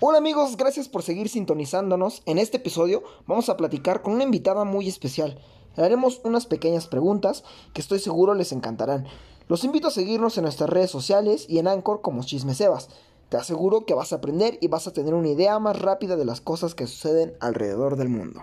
[0.00, 2.22] Hola amigos, gracias por seguir sintonizándonos.
[2.26, 5.38] En este episodio vamos a platicar con una invitada muy especial.
[5.76, 9.06] Le haremos unas pequeñas preguntas que estoy seguro les encantarán.
[9.48, 12.88] Los invito a seguirnos en nuestras redes sociales y en Anchor como Chismesebas.
[13.28, 16.24] Te aseguro que vas a aprender y vas a tener una idea más rápida de
[16.24, 18.42] las cosas que suceden alrededor del mundo.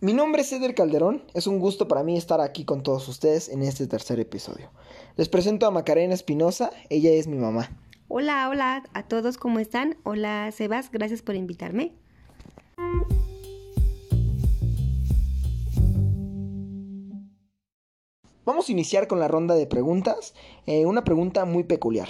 [0.00, 3.48] Mi nombre es Eder Calderón, es un gusto para mí estar aquí con todos ustedes
[3.48, 4.70] en este tercer episodio.
[5.16, 7.76] Les presento a Macarena Espinosa, ella es mi mamá.
[8.06, 9.96] Hola, hola a todos, ¿cómo están?
[10.04, 11.96] Hola Sebas, gracias por invitarme.
[18.44, 20.32] Vamos a iniciar con la ronda de preguntas.
[20.66, 22.08] Eh, una pregunta muy peculiar.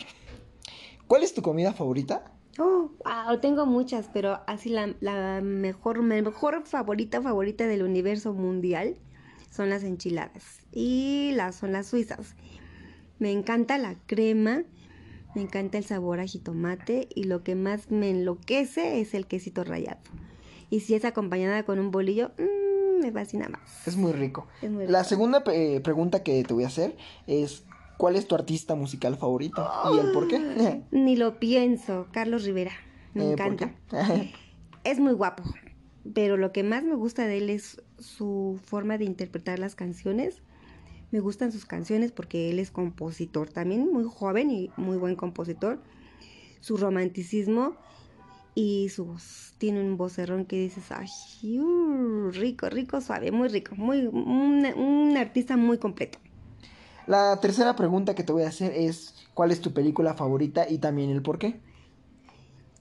[1.06, 2.37] ¿Cuál es tu comida favorita?
[2.58, 8.96] Oh, wow, tengo muchas, pero así la, la mejor, mejor favorita, favorita del universo mundial
[9.50, 12.34] son las enchiladas y las son las suizas.
[13.18, 14.64] Me encanta la crema,
[15.34, 19.62] me encanta el sabor a jitomate y lo que más me enloquece es el quesito
[19.64, 20.00] rallado.
[20.70, 23.86] Y si es acompañada con un bolillo, mmm, me fascina más.
[23.86, 24.48] Es muy rico.
[24.62, 25.08] Es muy La rico.
[25.08, 27.64] segunda eh, pregunta que te voy a hacer es
[27.98, 29.76] ¿cuál es tu artista musical favorito?
[29.84, 30.38] ¿Y el por qué?
[30.90, 32.72] Ni lo pienso, Carlos Rivera.
[33.14, 33.74] Me Eh, ¿por encanta.
[34.84, 35.44] Es muy guapo,
[36.14, 40.42] pero lo que más me gusta de él es su forma de interpretar las canciones.
[41.10, 45.82] Me gustan sus canciones porque él es compositor también, muy joven y muy buen compositor.
[46.60, 47.76] Su romanticismo
[48.54, 51.08] y sus tiene un vocerrón que dices, ay,
[51.58, 56.18] uh, rico, rico, suave, muy rico, muy un, un artista muy completo.
[57.08, 60.76] La tercera pregunta que te voy a hacer es ¿cuál es tu película favorita y
[60.76, 61.58] también el por qué?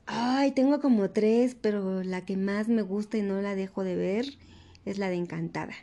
[0.06, 3.96] Ay, tengo como tres, pero la que más me gusta y no la dejo de
[3.96, 4.26] ver
[4.84, 5.74] es la de Encantada.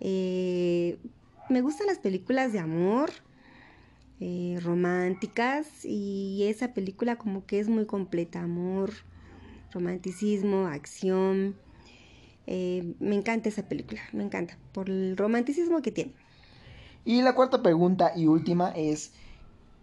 [0.00, 0.96] Eh,
[1.50, 3.10] me gustan las películas de amor,
[4.20, 8.90] eh, románticas, y esa película como que es muy completa, amor,
[9.70, 11.56] romanticismo, acción.
[12.46, 16.14] Eh, me encanta esa película, me encanta, por el romanticismo que tiene.
[17.04, 19.12] Y la cuarta pregunta y última es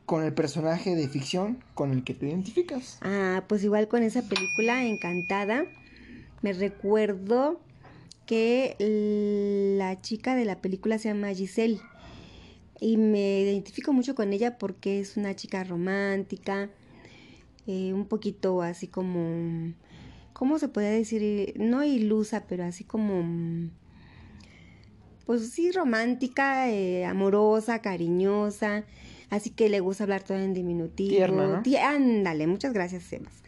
[0.05, 2.97] con el personaje de ficción con el que te identificas.
[3.01, 5.65] Ah, pues igual con esa película Encantada,
[6.41, 7.59] me recuerdo
[8.25, 8.75] que
[9.77, 11.79] la chica de la película se llama Giselle
[12.79, 16.69] y me identifico mucho con ella porque es una chica romántica,
[17.67, 19.73] eh, un poquito así como,
[20.33, 21.53] ¿cómo se puede decir?
[21.57, 23.69] No ilusa, pero así como,
[25.31, 28.83] pues sí, romántica, eh, amorosa, cariñosa.
[29.29, 31.07] Así que le gusta hablar todo en diminutivo.
[31.63, 33.41] Tierna, ándale, muchas gracias, Sebas.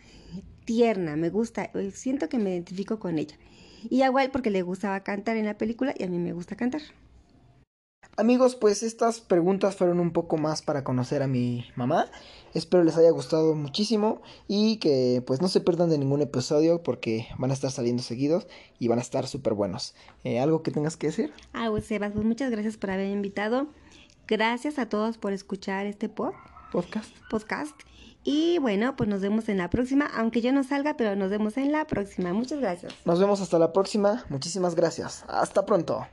[0.63, 1.69] Tierna, me gusta.
[1.73, 3.35] eh, Siento que me identifico con ella.
[3.89, 6.83] Y igual porque le gustaba cantar en la película y a mí me gusta cantar.
[8.15, 12.05] Amigos, pues estas preguntas fueron un poco más para conocer a mi mamá.
[12.53, 17.27] Espero les haya gustado muchísimo y que pues no se pierdan de ningún episodio porque
[17.39, 18.45] van a estar saliendo seguidos
[18.77, 19.95] y van a estar súper buenos.
[20.23, 21.33] Eh, ¿Algo que tengas que decir?
[21.53, 23.67] Ah, pues Sebas, pues muchas gracias por haber invitado.
[24.27, 26.35] Gracias a todos por escuchar este pod-
[26.71, 27.09] Podcast.
[27.29, 27.75] podcast.
[28.23, 31.57] Y bueno, pues nos vemos en la próxima, aunque yo no salga, pero nos vemos
[31.57, 32.31] en la próxima.
[32.33, 32.93] Muchas gracias.
[33.05, 34.23] Nos vemos hasta la próxima.
[34.29, 35.25] Muchísimas gracias.
[35.27, 36.05] Hasta pronto.